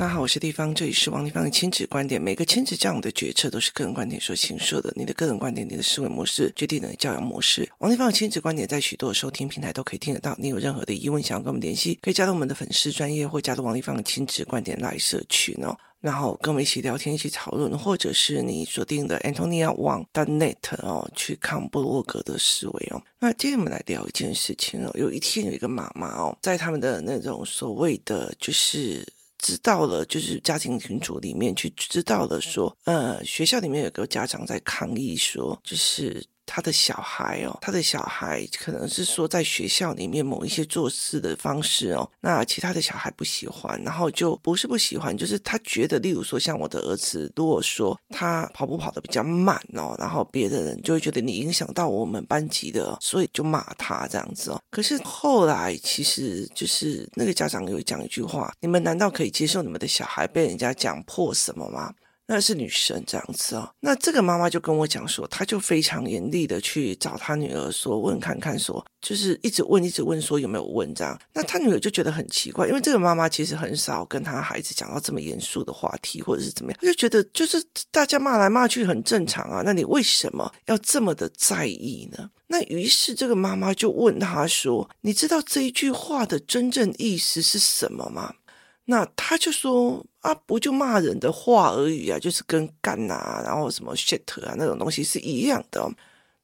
[0.00, 2.18] 大家好，我是丽芳，这里是王立芳的亲子观点。
[2.18, 4.90] 每个亲子教养的决策都是个人观点所形设的。
[4.96, 7.70] 你的个人观点，你的思维模式决定了你的教养模式。
[7.80, 10.34] 王立芳的亲子观点在许多的收听平台都可以听得到。
[10.38, 15.76] 你有任何的疑问想要跟我们联系，可以加入我们的粉丝专业，或加入王立芳的亲子观点来社群哦。
[16.00, 23.02] 然后跟我们一起聊天，一起讨论，或者是你锁定的 Antonia Wang .net 哦，去看布洛格的思维哦。
[23.18, 24.90] 那今天我们来聊一件事情哦。
[24.94, 29.06] 有一天有一个妈妈哦，在他们的那种所谓的就是。
[29.40, 36.24] 知道了，就是家庭群组里面去知道了，说，呃，学校里面有个家长在抗议说，就是。
[36.52, 54.60] 他的小孩哦，他的小孩可能是说在学校里面某一些做事的方式哦，那其他的小孩不喜欢，然后就不是不喜欢，就是他觉得，例如说像我的儿子，如果说他跑步跑得比较慢哦，然后别的人就会觉得你影响到我们班级的，所以就骂他这样子哦。
[54.72, 61.94] 可是后来其实就是那个家长有讲一句话：你们难道可以接受你们的小孩被人家讲破什么吗？
[62.32, 71.20] 那是女生这样子哦，那这个妈妈就跟我讲说，她就非常严厉的去找她女儿说，问看看说，就是一直问一直问说有没有问这样。
[71.32, 82.30] 那她女儿就觉得很奇怪，因为这个妈妈其实很少跟她孩子讲到这么严肃的话题或者是怎么样，她就觉得就是大家骂来骂去很正常啊，那你为什么要这么的在意呢？
[82.46, 88.34] 那于是这个妈妈就问她说，你知道这一句话的真正意思是什么吗？
[88.90, 95.88] 那他就说啊，不就骂人的话而已啊，就是跟干啊，然后什么 shit 啊那种东西是一样的。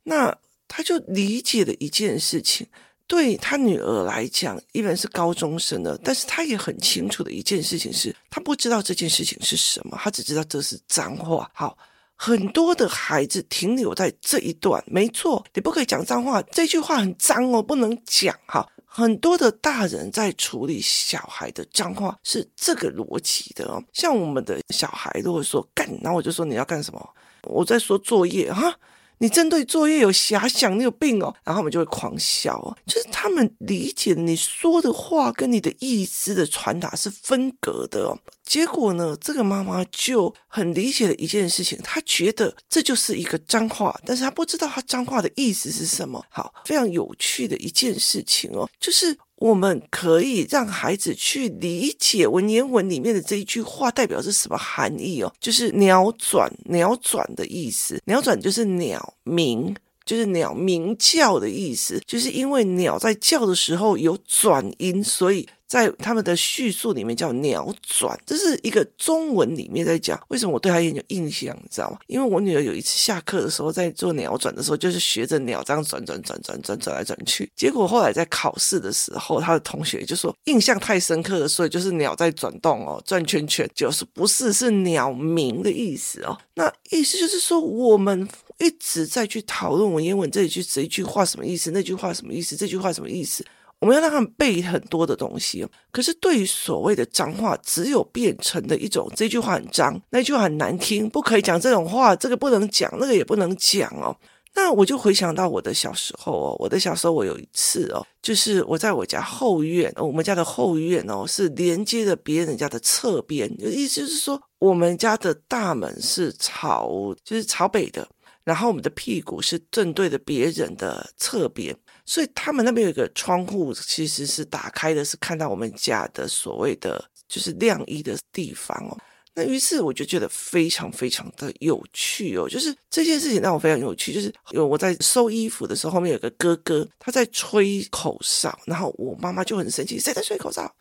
[0.05, 0.33] 那
[0.69, 2.65] 他就理解了一件事情，
[3.09, 11.51] 对他女儿来讲，依然是高中生的，但是他也很清楚的一件事情是，他不知道这件事情是什么，他只知道这是脏话。
[11.53, 11.77] 好，
[12.15, 18.65] 很多的孩子停留在这一段，没错，你不可以讲脏话，这句话很脏哦，不能讲哈。
[18.97, 27.11] 很多的大人在处理小孩的脏话是这个逻辑的哦，像我们的小孩如果说干，然后我就说你要干什么？
[27.43, 28.75] 我在说作业哈。
[29.19, 32.77] 你针对作业有遐想，你有病哦，然后我们就会狂笑哦。
[32.87, 38.19] 就是他们理解你说的话跟你的意思的传达是分隔的哦。
[38.45, 46.25] 结果呢，这个妈妈就很理解了一件事情，她觉得这就是一个脏话，但是她不知道她脏话的意思是什么。
[46.31, 49.17] 好，非常有趣的一件事情哦，就是。
[49.37, 59.75] 我们可以让孩子去理解文言文里面的这一句话代表是什么含义哦，就是鸟转鸟转的意思，鸟转就是鸟鸣，
[60.05, 65.47] 就是鸟鸣叫的意思，就是因为鸟在叫的时候有转音，所以。
[65.67, 70.21] 在他们的叙述里面叫鸟转，这是一个中文里面在讲。
[70.29, 71.57] 为什么我对他也有印象？
[71.63, 71.99] 你知道吗？
[72.07, 77.51] 因为我女儿有一次下课的时候在做鸟转的时候，就是学着鸟这样转转转转转转来转去。
[77.57, 86.39] 结果后来在考试的时候，他的同学就说印象太深刻了，所以就是鸟在转动哦，转圈圈，就是不是是鸟鸣的意思哦。
[86.55, 88.29] 那意思就是说，我们
[88.59, 93.45] 一直在去讨论文言文这一句这一句话什么意思，那句话什么意思，这句话什么意思。
[93.81, 104.17] 我们要让他们背很多的东西，可是对于所谓的脏话，只有变成的一种，这句话很脏，那句话很难听，不可以讲这种话，这个不能讲，那个也不能讲哦。
[104.55, 118.09] 那我就回想到我的小时候哦，我的小时候，我有一次哦，就是我在我家后院，我们家的后院哦，是连接着别人家的侧边，意思就是说，我们家的大门是朝，就是朝北的，
[118.45, 121.77] 然后我们的屁股是正对着别人的侧边。
[122.07, 128.97] 所以他们那边有一个窗户，其实是打开的，是看到我们家的所谓的就是晾衣的地方哦。
[129.35, 140.75] 那于是我就觉得非常非常的有趣哦，就是这件事情让我非常有趣，就是有我在收衣服的时候，后面有个哥哥他在吹口哨，然后我妈妈就很生气，谁在吹口哨？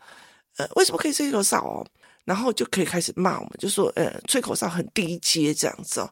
[0.56, 1.86] 呃，为什么可以吹口哨哦？
[2.24, 6.10] 然后就可以开始骂我们，就说呃，吹口哨很低阶这样子哦。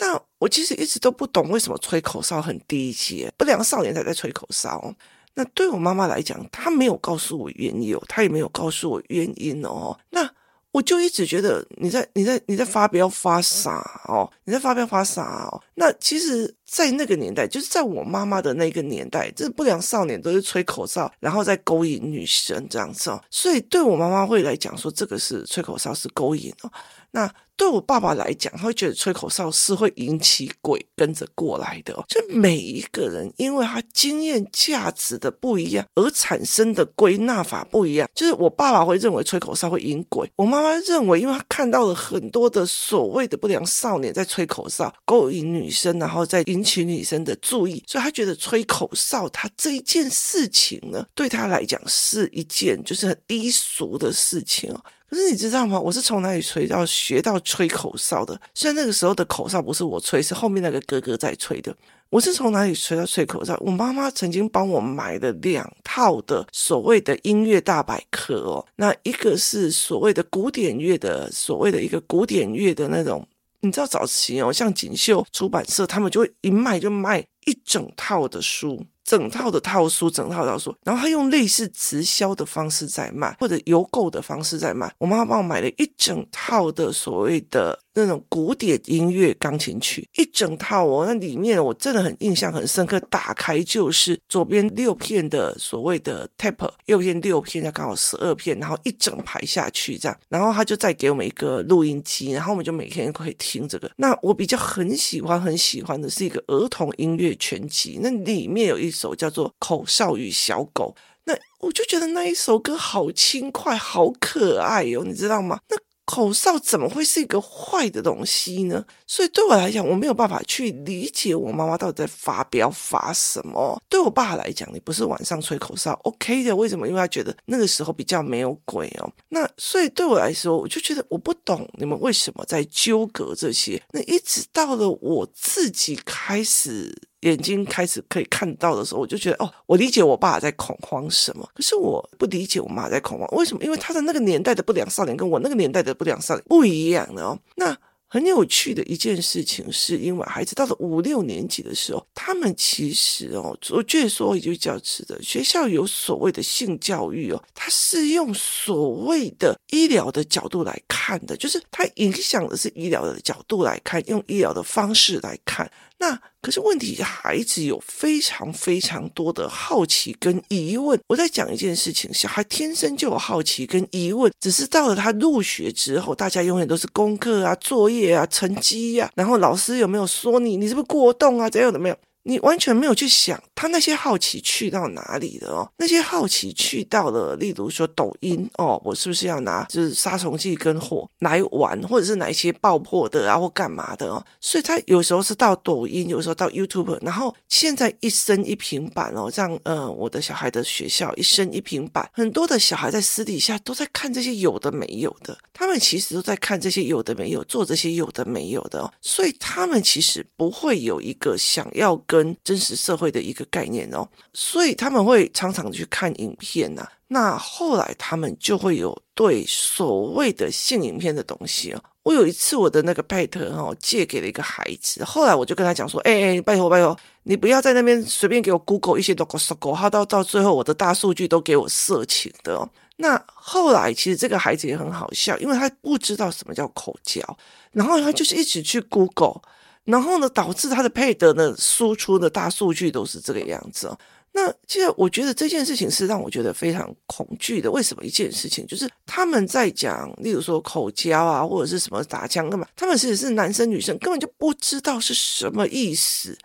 [0.00, 4.92] 那我其实一直都不懂为什么吹口哨很低级，不良少年才在吹口哨。
[5.34, 9.96] 那对我妈妈来讲，她没有告诉我缘由，她也没有告诉我原因哦。
[10.10, 10.28] 那
[10.72, 15.62] 我就一直觉得你在你在你在发飙发傻哦，你在发飙发傻哦。
[15.74, 23.20] 那其实，在那个年代，就是在我妈妈的那个年代，这不良少年都是吹口哨，然后再勾引女生这样子哦。
[23.30, 26.72] 所以对我妈妈会来讲说，这个是吹口哨是勾引哦。
[27.10, 31.92] 那对我爸爸来讲，他会觉得吹口哨是会引起鬼跟着过来的。
[32.08, 38.08] 就每一个人，因为他经验价值的不一样，而产生的归纳法不一样。
[38.14, 54.80] 就是我爸爸会认为吹口哨会引鬼，我妈妈认为，因为他看到了很多的所谓的不良少年在吹口哨勾引女生，然后再引起女生的注意，所以他觉得吹口哨他这一件事情呢，对他来讲是一件就是很低俗的事情哦。
[55.10, 55.78] 可是你知道吗？
[55.78, 58.40] 我是从哪里吹到学到吹口哨的？
[58.54, 61.76] 虽然那个时候的口哨不是我吹，是后面那个哥哥在吹的。
[62.10, 63.56] 我是从哪里吹到吹口哨？
[63.60, 73.26] 我妈妈曾经帮我买了两套的所谓的音乐大百科哦，那一个是所谓的古典乐的，所谓的一个古典乐的那种，
[73.60, 78.84] 你知道早期哦，像锦绣出版社，他们就会一卖就卖一整套的书。
[79.02, 84.92] 整套的套书，整套的套书，然后他用类似直销的方式在卖，或者邮购的方式在卖。
[84.98, 93.00] 我妈妈帮我买了一整套的所谓的那种古典音乐钢琴曲，一整套哦，那里面我真的很印象很深刻。
[93.10, 100.16] 打开就是左边六片的所谓的 tape，右边六片，要刚好十二片，然后一整排下去这样。
[100.28, 103.90] 然后他就再给我们一个录音机，然后我们就每天可以听这个。
[103.96, 110.94] 那我比较很喜欢很喜欢的是一个儿童音乐全集，那里面有一首叫做《口哨与小狗》，
[111.24, 115.60] 那我就觉得那一首歌好轻快，好可爱哟、你知道吗？
[115.68, 118.84] 那口哨怎么会是一个坏的东西呢？
[119.06, 123.80] 所以对我来讲，我没有办法去理解我妈妈到底在发飙发什么。
[123.88, 126.56] 对我爸来讲，你不是晚上吹口哨，OK 的？
[126.56, 126.88] 为什么？
[126.88, 129.08] 因为他觉得那个时候比较没有鬼哦。
[129.28, 133.80] 那所以对我来说，我就觉得我不懂你们为什么在纠葛这些。
[133.92, 136.92] 那一直到了我自己开始。
[137.20, 143.28] 眼睛开始可以看到的时候，我就觉得哦，我理解我爸在恐慌什么，可是我不理解我妈在恐慌。
[143.32, 143.62] 为什么？
[143.62, 147.38] 因为他的那个年代的不良少年跟我那个年代的不良少年不一样的哦。
[147.56, 147.76] 那
[148.12, 165.70] 很有趣的一件事情是，因为孩子到了五六年级的时候，他们其实哦，我据说也就教师的学校有所谓的性教育哦，他是用所谓的医疗的角度来看的，就是它影响的是医疗的角度来看，用医疗的方式来看。
[165.98, 170.98] 那可是问题，孩子有非常非常多的好奇跟疑问。
[171.08, 181.50] 我在讲一件事情，小孩天生就有好奇跟疑问，只是到了他入学之后，大家永远都是功课啊、作业啊、成绩呀、啊，然后老师有没有说你，你是不是过动啊？
[181.50, 181.96] 怎样的没有？
[182.22, 185.72] 你完全没有去想他那些好奇去到哪里了哦？
[185.78, 194.22] 那些好奇去到了，例如说抖音哦，我是不是要拿就是杀虫剂跟火来玩，或者是哪一些爆破的啊，或干嘛的哦？
[194.40, 211.98] 所以他有时候是到抖音，有时候到 YouTube，然后现在一生一平板哦，这样呃我的小孩的学校一生一平板，很多的小孩在私底下都在看这些有的没有的，他们其实都在看这些有的没有，做这些有的没有的哦，所以他们其实不会有一个想要。
[212.10, 214.04] 跟真实社会的一个概念哦，
[214.34, 216.92] 所以他们会常常去看影片呐、啊。
[217.06, 221.80] 那后来他们就会有对所谓的性影片的东西哦。
[222.02, 232.68] 我有一次我的那个 Pad 哦借给了一个孩子，后来我就跟他讲说：“哎哎，拜托拜托，你不要在那边随便给我 Google 一些 logo logo，他到到最后我的大数据都给我色情的哦。”
[232.98, 237.22] 那后来其实这个孩子也很好笑，因为他不知道什么叫口交，
[237.70, 239.40] 然后他就是一直去 Google。
[239.84, 243.98] 然后呢，导致他的配得呢输出的大数据都是这个样子哦。
[244.32, 247.68] 那其实我觉得这件事情是让我觉得非常恐惧的。
[247.68, 252.64] 为什么一件事情就是他们在讲，例如说口交啊，或者是什么打枪干嘛？
[252.76, 256.38] 他们其实是男生女生根本就不知道是什么意思。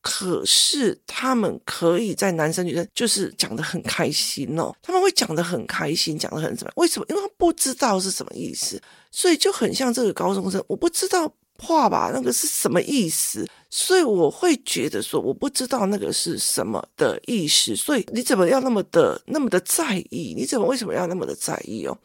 [0.00, 6.72] 可是他们可以在男生女生就是讲得很开心哦，他们会讲得很开心，讲得很怎么？
[6.76, 7.06] 为什么？
[7.08, 11.34] 因为他不知道是什么意思，所以就很像这个高中生，我不知道。
[11.58, 13.46] 话吧，那个是什么意思？
[13.70, 17.74] 所以我会觉得说，我不知道那个是什么的意思。
[17.74, 20.34] 所以你怎么要那么的那么的在意？
[20.36, 21.96] 你怎么为什么要那么的在意哦？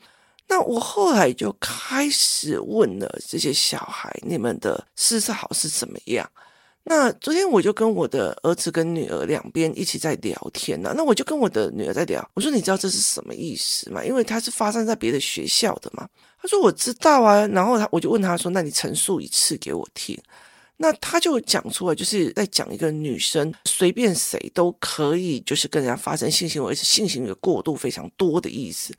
[0.47, 6.27] 那我后来就开始问了这些小孩，你们的思考是怎么样？
[6.83, 10.93] 那昨天我就跟我的儿子跟女儿两边一起在聊天呢。
[10.97, 14.03] 那我就跟我的女儿在聊，我说你知道这是什么意思吗？
[14.03, 16.07] 因为它是发生在别的学校的嘛。
[16.41, 20.17] 他说我知道啊，然后他我就问他说：“那你陈述一次给我听。”
[20.81, 28.95] 那他就讲出来，就是在讲一个女生随便谁都可以，就是跟人家发生性行为，而且性行为过度非常多的意思。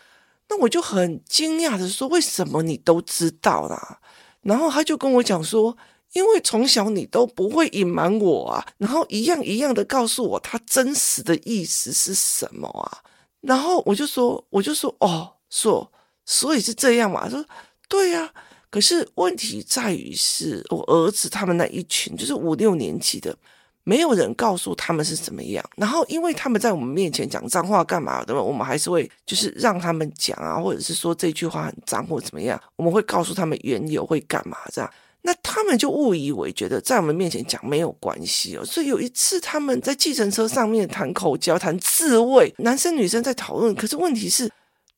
[0.51, 3.99] 那我就很惊讶的说：“为什么你都知道啦？”
[4.43, 5.75] 然后他就跟我讲说
[6.13, 12.99] ：“因为从小你都不会隐瞒我啊，然后一样一样的告诉我他真实的意思是什么啊。”
[13.41, 15.91] 然后我就说：“我就说哦，说。”
[16.27, 17.29] 所以是这样嘛？
[17.29, 17.45] 说
[17.89, 18.33] 对呀、啊，
[18.71, 23.37] 可是问题在于是我儿子他们那一群，就是五六年级的，
[23.83, 25.65] 没有人告诉他们是怎么样。
[25.77, 34.89] 然后因为他们在我们面前讲脏话干嘛的嘛，我们还是会就是让他们讲啊，或者是说这句话很脏或怎么样，我们会告诉他们缘由会干嘛这样。
[35.23, 38.65] 那他们就误以为觉得在我们面前讲没有关系哦。
[38.65, 44.51] 所以有一次他们在计程车上面谈口交、谈自慰，男生女生在讨论，可是问题是。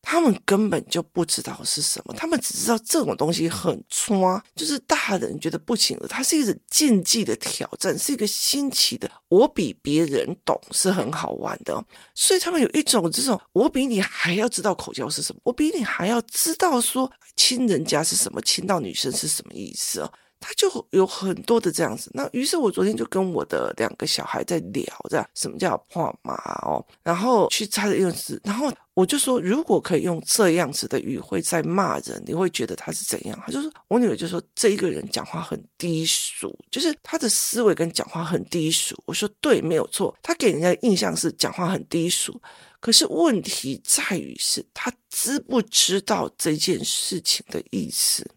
[0.02, 9.08] 他们根本就不知道是什么，他们只知道这种东西很抓，就是大人觉得不行的，它是一种竞技的挑战，是一个新奇的。
[9.28, 11.82] 我比别人懂是很好玩的，
[12.14, 20.12] 所以他们有一种这种，我比你还要知道口交是什么，我比你还要知道说亲人家是什么，亲到女生是什么意思哦。
[20.44, 26.34] 他就有很多的这样子，那于是我昨天就跟我的两个小孩在聊，着什么叫破麻
[26.66, 33.38] 哦，然后去猜的用词，然后我就说，如果可以用这样子的语汇在骂人，你会觉得他是怎样？
[33.46, 38.94] 他就说，我女儿就说这一个人讲话很低俗，就是他的思维跟讲话很低俗。
[39.06, 42.38] 我说对，没有错，他给人家的印象是讲话很低俗，
[42.80, 48.30] 可是问题在于是他知不知道这件事情的意思。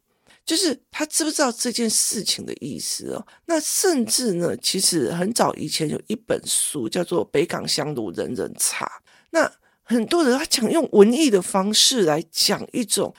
[0.46, 3.28] 就是他知不知道这件事情的意思哦？
[3.48, 8.86] 那甚至呢，其实很早以前有一本书叫做《北港香炉人人茶》，
[9.32, 9.52] 那
[9.86, 13.14] 很多人他想用文艺的方式来讲一种。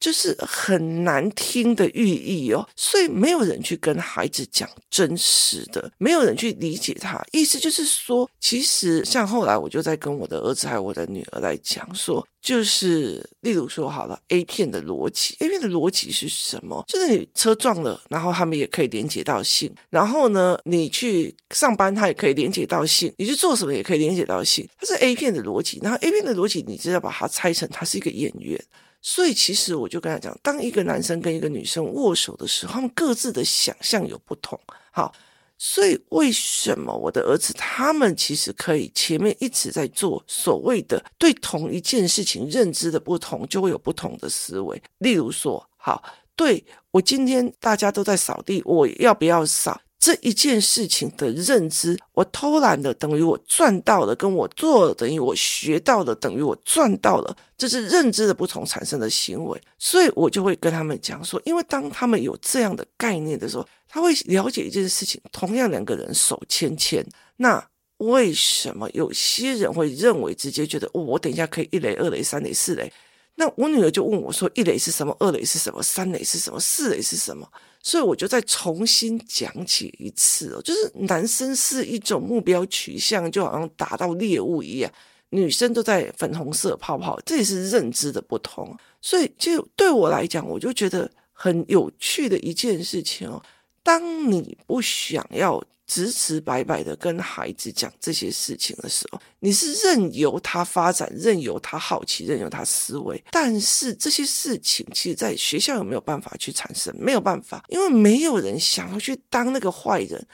[0.00, 7.22] 就是很难听的寓意哦，所以没有人去跟孩子讲真实的，没有人去理解他。
[7.32, 16.84] 意思就是说，其实像后来我就在跟我的儿子还有我的女儿来讲说，就是例如说好了，A 片的逻辑，A 片的逻辑是什么？
[16.86, 25.80] 就是你车撞了，然后他们也可以连接到性，然后呢，你去上班，他也可以连接到性，你去做什么也可以连接到性，它是 A 片的逻辑。
[25.82, 28.62] 然后 A 片的逻辑，你就要把它拆成，他是一个演员。
[29.10, 34.60] 所以，其实我就跟他讲，当一个男生跟一个女生握手的时候，他们各自的想象有不同。
[34.92, 35.14] 好，
[35.56, 44.82] 所以为什么我的儿子他们其实可以前面一直在做所谓的对同一件事情认知的不同，就会有不同的思维。
[44.98, 46.04] 例如说，好，
[46.36, 49.80] 对，我今天大家都在扫地，我要不要扫？
[49.98, 67.04] 这一件事情的认知，我偷懒的等于我赚到了，跟我做等于我学到了，等于我赚到了，这是认知的不同产生的行为，所以我就会跟他们讲说，因为当他们有这样的概念的时候，他会了解一件事情，同样两个人手牵牵，
[67.36, 67.62] 那
[67.96, 72.92] 为什么有些人会认为直接觉得，我等一下可以一垒、二垒、三垒、四垒？
[73.40, 75.16] 那我女儿就问我说，一垒是什么？
[75.20, 75.80] 二垒是什么？
[75.80, 76.58] 三垒是什么？
[76.58, 77.48] 四垒是什么？
[77.80, 84.90] 所以我就再重新讲起一次哦，就是男生是一种目标取向，就好像打到猎物一样；
[85.30, 88.76] 女生都在粉红色泡泡，这也是认知的不同。
[89.00, 93.40] 所以就对我来讲，我就觉得很有趣的一件事情哦。
[93.84, 95.62] 当你不想要。
[95.88, 103.20] 直直白白的跟孩子讲这些事情的时候，你是任由他发展，任由他好奇，任由他思维。
[103.32, 106.94] 但是这些事情，其实在学校有没有办法去产生？
[106.96, 110.24] 没有办法，因为没有人想要去当那个坏人。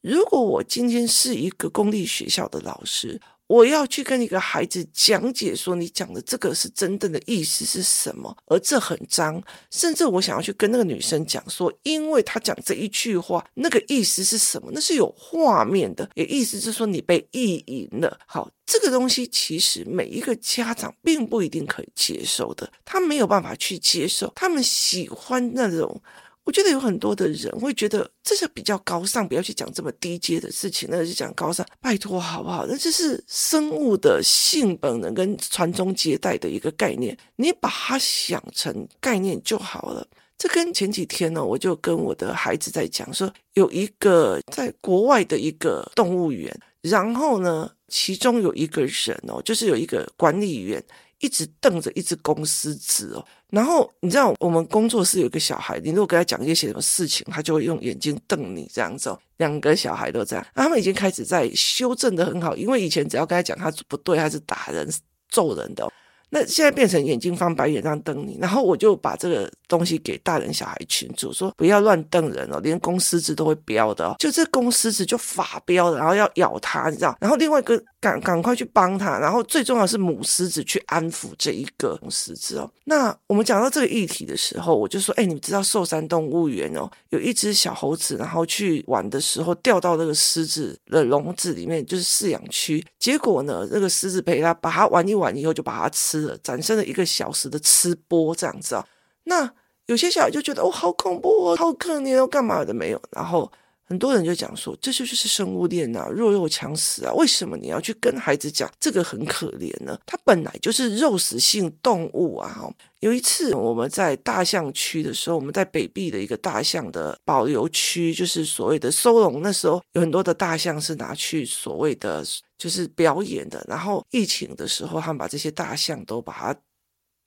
[0.00, 3.20] 如果我今天是一个公立学校的老师。
[3.52, 8.34] 我要去跟一个孩子讲解说，你讲的这个是真正的意思是什么？
[8.46, 14.70] 而这很脏，甚至我想要去跟那个女生讲说，因为她讲这一句话，那个意思是什么？
[14.72, 18.18] 那是有画面的，也意思是说你被意淫了。
[18.24, 26.00] 好，这个东西其实每一个家长并不一定可以接受的，他没有办法去接受，他们喜欢那种。
[26.44, 32.66] 我觉得有很多的人会觉得这是比较高尚，不要去讲这么低阶的事情，那就讲高尚，拜托好不好？
[32.66, 40.06] 那这是生物的性本能跟传宗接代的一个概念，你把它想成概念就好了。
[40.36, 50.82] 这跟前几天呢，我就跟我的孩子在讲说，有一个在国外的一个动物园，然后呢，其中有一个人哦，就是有一个管理员。
[51.22, 59.18] 一直瞪着一只公狮子哦，然后你知道我们工作室有一个小孩，你如果跟他讲一些什么事情，他就会用眼睛瞪你这样子哦。
[59.36, 64.88] 两个小孩都这样，那他们已经开始在修正得很好，因为以前只要跟他讲他不对，他是打人
[65.30, 65.88] 揍人的。
[66.34, 77.14] 那现在变成眼睛翻白眼这样瞪你，然后我就把这个东西给大人小孩群主说不要乱瞪人哦，连公狮子都会飙的哦，就这公狮子就发飙，然后要咬他，你知道？
[77.20, 82.68] 然后另外一个赶赶快去帮他，然后最重要是母狮子去安抚这一个公狮子哦。
[82.86, 96.36] 那我们讲到这个议题的时候，我就说，哎，你们知道寿山动物园哦，有一只小猴子，然后去玩的时候掉到那个狮子的笼子里面，就是饲养区，结果呢，那个狮子陪他把它玩一玩以后，就把它吃了。
[96.42, 98.84] 产生了一个小时的吃播这样子啊，
[99.24, 99.48] 那
[99.86, 103.00] 有些小孩就觉得哦，好恐怖哦，好可怜哦，干嘛的没有？
[103.12, 103.50] 然后
[103.92, 109.98] 很多人就讲说，这就是生物链啊，弱肉强食啊，为什么你要去跟孩子讲这个很可怜呢？
[110.06, 112.72] 它本来就是肉食性动物啊。
[113.00, 122.24] 有一次我们在大象区的时候，我们在北壁的一个大象的保留区，就是所谓的收容，那时候有很多的大象是拿去所谓的。
[122.58, 126.56] 就是表演的，然后疫情的时候，他们把这些大象都把它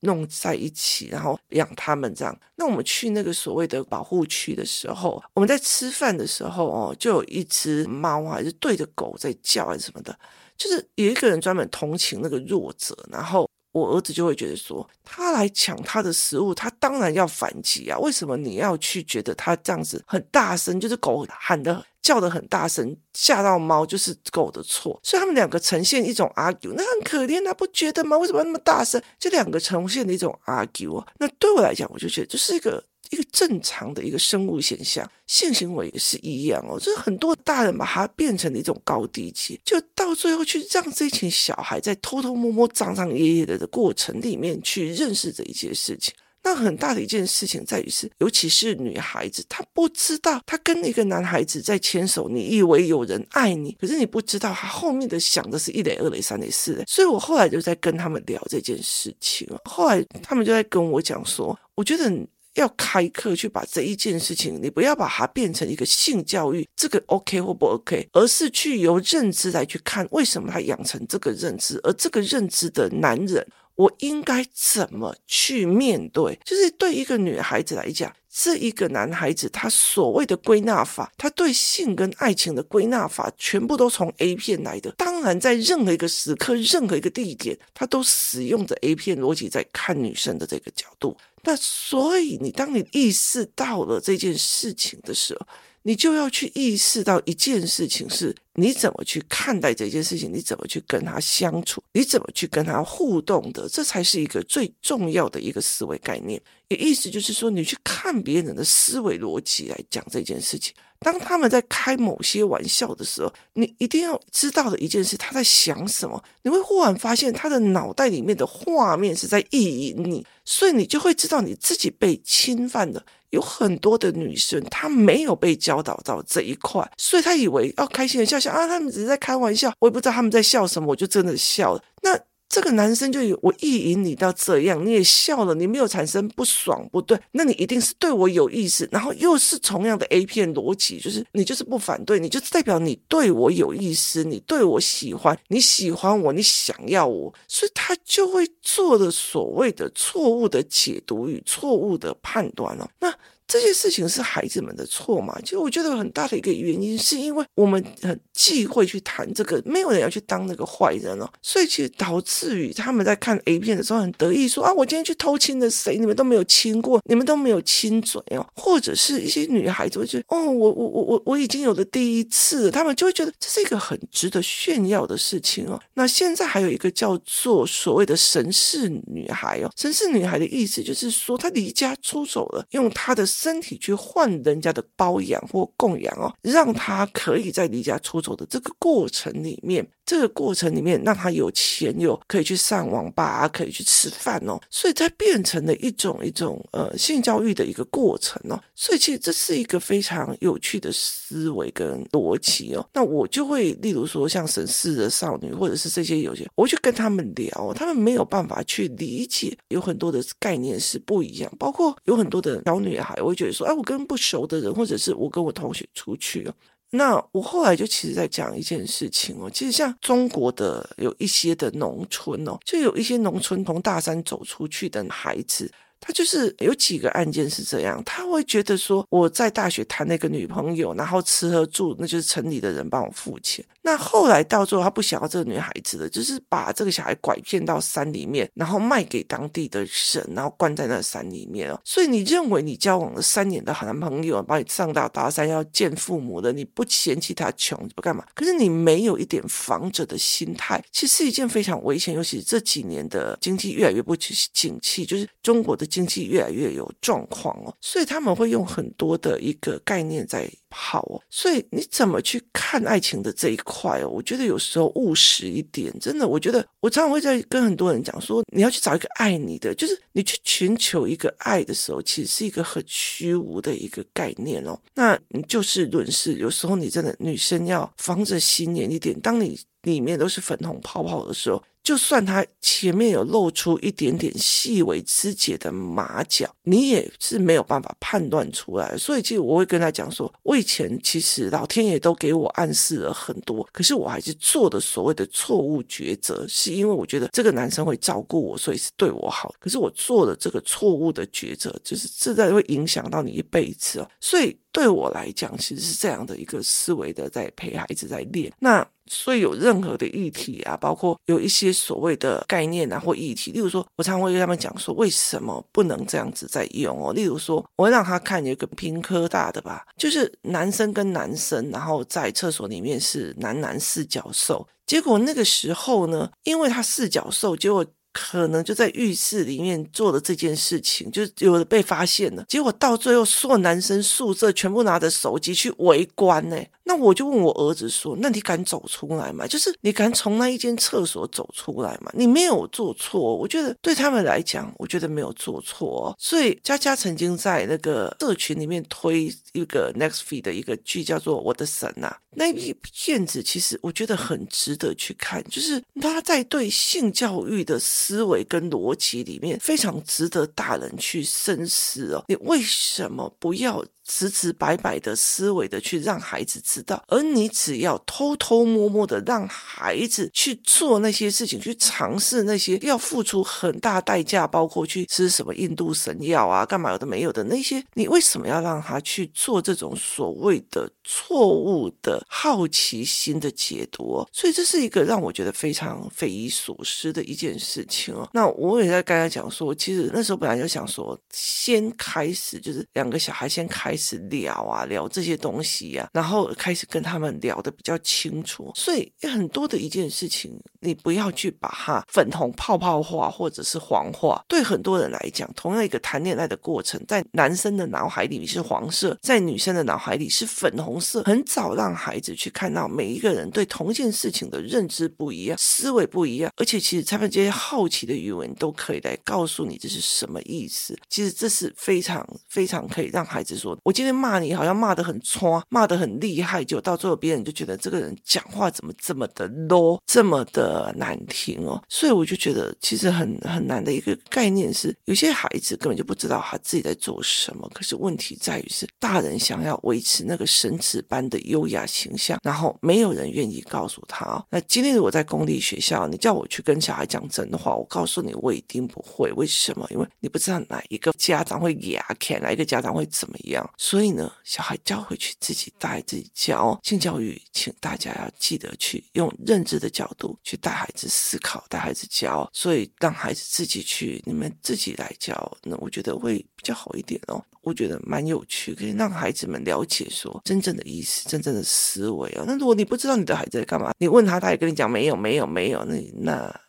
[0.02, 2.38] 弄在一起，然后养它们这样。
[2.56, 10.18] 那我们去那个所谓的保护区的时候，我们在吃饭的时候哦，就有一只猫还是对着狗在叫还是什么的，
[10.58, 13.50] 就是有一个人专门同情那个弱者，然后。
[13.76, 18.00] 我儿子就会觉得说，他来抢他的食物，他当然要反击啊！
[18.00, 24.98] 为什么你要去觉得他这样子很大声，就是狗喊的叫的很大声，吓到猫就是狗的错？
[25.04, 28.18] 所以他们两个呈现一种 argue，那很可怜啊，不觉得吗？
[28.18, 29.02] 为什么那么大声？
[29.20, 32.82] 这两个呈现的一种 argue 啊，那对我来讲，我就觉得这是一个。
[33.12, 36.80] 一个正常的一个生物现象，性行为也是一样哦。
[36.80, 46.14] 就是很多大人把它变成了一种高低级，就到最后去让这群小孩在偷偷摸摸、脏脏咧咧的的过程里面去认识这一件事情。
[46.48, 56.84] 那很大的一件事情在于是，尤其是女孩子，她不知道她跟一个男孩子在牵手，你以为有人爱你，可是你不知道他后面的想的是一垒、二垒、三垒、四垒。
[56.88, 62.14] 所以我后来就在跟他们聊这件事情，后来他们就在跟我讲说，我觉得。
[62.56, 73.46] 要开课去把这一件事情，你不要把它变成一个性教育，这个 OK 或不 OK，而是去由认知来去看为什么他养成这个认知，而这个认知的男人，
[73.76, 76.40] 我应该怎么去面对？
[76.44, 84.92] 就是对一个女孩子来讲，这一个男孩子他所谓的归纳法，他对性跟爱情的归纳法，全部都从 A 片来的。
[84.98, 91.16] 当然，在任何一个时刻、任何一个地点，他都使用着 A 片逻辑在看女生的这个角度。
[91.44, 95.48] 那所以，你当你意识到了这件事情的时候，
[95.88, 106.42] 你就要去意识到一件事情是：你怎么去看待这件事情，你怎么去跟他相处，你怎么去跟他互动的，这才是一个最重要的一个思维概念。
[106.70, 110.74] 也意思就是说，你去看别人的思维逻辑来讲这件事情。
[110.98, 116.24] 当他们在开某些玩笑的时候，你一定要知道的一件事，他在想什么。
[116.42, 123.06] 你会忽然发现他的脑袋里面的画面是在意淫你，所以你就会知道你自己被侵犯了。
[123.32, 131.84] 有很多的女生，她没有被教导到这一块，所以她以为要开心的笑笑啊，他们只是在开玩笑，我也不知道他们在笑什么，我就真的笑了。
[132.02, 132.20] 那。
[132.56, 153.14] 这个男生就有我意淫你到这样，你也笑了，你没有产生不爽，不对，那你一定是对我有意思，然后又是同样的 A 片逻辑，就是你就是不反对，你就代表你对我有意思，你对我喜欢，你喜欢我，你想要我，所以他就会做了所谓的错误的解读与错误的判断哦，那。
[153.48, 155.38] 这些事情是孩子们的错吗？
[155.44, 165.98] 其实我觉得很大的一个原因，是因为我们很忌讳去谈这个，没有人要去当那个坏人哦，所以其实导致于他们在看 A 片的时候很得意说啊，我今天去偷亲了谁？
[165.98, 175.80] 你们都没有亲过，你们都没有亲嘴哦，或者是一些女孩子会觉得哦，我我我我我已经有了第一次，他们就会觉得这是一个很值得炫耀的事情哦。
[175.94, 183.24] 那现在还有一个叫做所谓的神似女孩哦，神似女孩的意思就是说她离家出走了，用她的。
[183.36, 189.86] 身体去换人家的包养或供养哦，让他可以在离家出走的这个过程里面。
[190.06, 202.88] 这个过程里面，让他有钱，有可以去上网吧，可以去吃饭哦，所以它变成了一种一种呃性教育的一个过程哦，所以其实这是一个非常有趣的思维跟逻辑哦。
[202.94, 216.54] 那我就会例如说像神似的少女，或者是这些有些，我去跟他们聊，他们没有办法去理解，有很多的概念是不一样，包括有很多的小女孩，我会觉得说，哎，我跟不熟的人，或者是我跟我同学出去哦。
[216.92, 225.72] 那我后来就其实在讲一件事情哦，其实像中国的有一些的农村哦，就有一些农村从大山走出去的孩子。
[226.06, 233.66] 他就是有几个案件是这样，他会觉得说我在大学谈那个女朋友，然后吃喝住，那就是城里的人帮我付钱。
[233.82, 241.82] 那后来到最后，他不想要这个女孩子了，就是把这个小孩拐骗到山里面，然后卖给当地的人，然后关在那山里面哦。
[241.84, 248.24] 所以你认为你交往了三年的好男朋友，把你上到大山要见父母的，你不嫌弃他穷不干嘛？
[248.36, 252.14] 可是你没有一点防着的心态，其实是一件非常危险。
[252.14, 255.84] 尤其这几年的经济越来越不景气，就是中国的。
[255.96, 261.22] 经济越来越有状况哦，所以他们会用很多的一个概念在跑哦。
[261.30, 264.10] 所以你怎么去看爱情的这一块哦？
[264.10, 274.78] 我觉得有时候务实一点，真的，我觉得我常常会在跟很多人讲说，你要去找一个爱你的，就是你去寻求一个爱的时候，其实是一个很虚无的一个概念哦。
[274.96, 281.64] 那你就事论事，有时候你真的女生要防着心眼一点，当你里面都是粉红泡泡的时候。
[281.86, 288.98] 就算他前面有露出一点点细微肢节的马脚，你也是没有办法判断出来。
[288.98, 299.54] 所以，其实我会跟他讲说，我以前其实老天爷都给我暗示了很多，可是我还是做的所谓的错误抉择，是因为我觉得这个男生会照顾我，所以是对我好。
[299.60, 304.10] 可是我做的这个错误的抉择，就是这在会影响到你一辈子哦。
[304.20, 308.84] 所以对我来讲，其实是这样的一个思维的，在陪孩子在练那。
[309.08, 317.12] 所以有任何的议题啊，包括有一些所谓的概念啊或议题，例如说，我常会跟他们讲说，为什么不能这样子在用哦？
[317.14, 327.86] 例如说，我会让他看有一个屏科大的吧，就是男生跟男生，然后在厕所里面是男男四角兽，结果那个时候呢，因为他四角兽，结果。
[328.18, 332.46] 可能就在浴室里面做了这件事情，就有被发现了。
[332.48, 336.56] 结果到最后，所有男生宿舍全部拿着手机去围观呢。
[336.86, 339.48] 那我就问我儿子说：“那你敢走出来吗？
[339.48, 342.12] 就是你敢从那一间厕所走出来吗？
[342.14, 343.36] 你没有做错。
[343.36, 346.08] 我觉得对他们来讲，我觉得没有做错。
[346.08, 352.16] 哦所以佳佳曾经在那个社群里面推一个 Nextfeed 的一个剧，叫做《我的神》呐。
[352.38, 357.80] 那一片子其实我觉得很值得去看，就是他在对性教育的。
[358.06, 362.24] 思维跟逻辑里面非常值得大人去深思哦。
[362.28, 363.84] 你为什么不要？
[364.08, 384.24] 直直白白的思维的去让孩子知道，而你只要偷偷摸摸的让孩子去做那些事情，去尝试那些要付出很大代价，包括去吃什么印度神药啊，干嘛有的没有的那些，你为什么要让他去做这种所谓的错误的好奇心的解读？
[384.32, 388.30] 所以这是一个让我觉得非常匪夷所思的一件事情哦。
[388.34, 393.95] 那我也在刚才讲说，其实那时候本来就想说，先开始就是两个小孩先开。
[393.96, 398.70] 开始聊啊，聊这些东西呀、啊，然后开始跟他们聊得比较清楚。
[398.76, 404.44] 所以很多的一件事情，你不要去把它粉红泡泡化或者是黄化。
[404.50, 411.24] 对很多人来讲，同样一个谈恋爱的过程，在男生的脑海里是黄色，在女生的脑海里是粉红色。
[411.24, 420.94] 很早让孩子去看到每一个人对同一件事情的认知不一样，思维不一样，而且其实他们这些好奇的语文都可以来告诉你这是什么意思。
[421.10, 423.74] 其实这是非常非常可以让孩子说。
[423.86, 431.80] 我今天骂你，好像骂得很冲，骂得很厉害，就到最后别人就觉得这个人讲话怎么这么的 low，这么的难听哦。
[431.88, 437.70] 所以我就觉得其实很很难的一个概念是，有些孩子根本就不知道他自己在做什么。
[437.76, 444.44] 可是问题在于是，大人想要维持那个绅士般的优雅形象，然后没有人愿意告诉他。
[444.50, 449.32] 那今天如果在公立学校，你叫我去跟小孩讲真话，我告诉你，我一定不会。
[449.34, 449.88] 为什么？
[449.92, 453.70] 因为你不知道哪一个家长会牙看，哪一个家长会怎么样。
[453.78, 462.50] 所以呢，小孩教回去自己带自己教性教育，请大家要记得去用认知的角度去带孩子思考，带孩子教。
[462.54, 467.44] 所以让孩子自己去，你们自己来教，那我觉得会比较好一点哦。
[467.62, 472.44] 我觉得蛮有趣，可以让孩子们了解说真正的意思、真正的思维啊。
[472.48, 476.62] 那如果你不知道你的孩子在干嘛，你问他，他也跟你讲没有、没有、没有，那那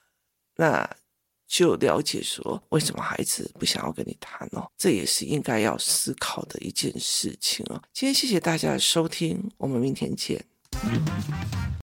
[0.56, 0.96] 那。
[1.46, 7.80] 就了解说为什么孩子不想要跟你谈哦，这也是应该要思考的一件事情哦。
[7.92, 10.44] 今天谢谢大家的收听，我们明天见。